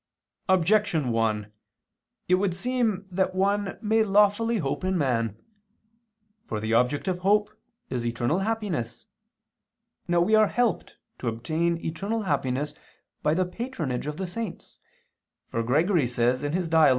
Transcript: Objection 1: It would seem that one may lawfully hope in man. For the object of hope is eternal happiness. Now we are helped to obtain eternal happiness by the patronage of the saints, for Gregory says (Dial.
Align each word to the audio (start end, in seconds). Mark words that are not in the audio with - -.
Objection 0.49 1.11
1: 1.11 1.51
It 2.27 2.33
would 2.33 2.55
seem 2.55 3.05
that 3.11 3.35
one 3.35 3.77
may 3.83 4.01
lawfully 4.03 4.57
hope 4.57 4.83
in 4.83 4.97
man. 4.97 5.37
For 6.47 6.59
the 6.59 6.73
object 6.73 7.07
of 7.07 7.19
hope 7.19 7.51
is 7.91 8.03
eternal 8.03 8.39
happiness. 8.39 9.05
Now 10.07 10.21
we 10.21 10.33
are 10.33 10.47
helped 10.47 10.97
to 11.19 11.27
obtain 11.27 11.77
eternal 11.85 12.23
happiness 12.23 12.73
by 13.21 13.35
the 13.35 13.45
patronage 13.45 14.07
of 14.07 14.17
the 14.17 14.25
saints, 14.25 14.79
for 15.49 15.61
Gregory 15.61 16.07
says 16.07 16.41
(Dial. 16.41 16.89